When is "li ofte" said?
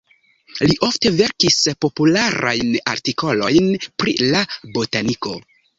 0.69-1.11